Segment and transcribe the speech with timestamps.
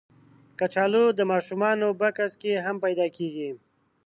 [0.59, 3.49] کچالو د ماشومانو بکس کې هم پیدا کېږي